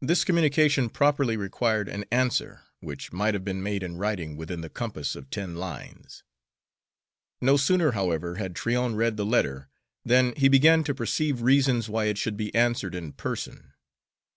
This 0.00 0.22
communication 0.24 0.88
properly 0.88 1.36
required 1.36 1.88
an 1.88 2.04
answer, 2.12 2.60
which 2.78 3.12
might 3.12 3.34
have 3.34 3.44
been 3.44 3.60
made 3.60 3.82
in 3.82 3.96
writing 3.96 4.36
within 4.36 4.60
the 4.60 4.68
compass 4.70 5.16
of 5.16 5.30
ten 5.30 5.56
lines. 5.56 6.22
No 7.40 7.56
sooner, 7.56 7.90
however, 7.90 8.36
had 8.36 8.54
Tryon 8.54 8.94
read 8.94 9.16
the 9.16 9.26
letter 9.26 9.68
than 10.04 10.32
he 10.36 10.48
began 10.48 10.84
to 10.84 10.94
perceive 10.94 11.42
reasons 11.42 11.88
why 11.88 12.04
it 12.04 12.18
should 12.18 12.36
be 12.36 12.54
answered 12.54 12.94
in 12.94 13.10
person. 13.14 13.72